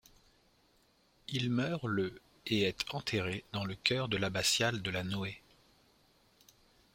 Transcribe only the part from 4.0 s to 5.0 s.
de l'abbatiale de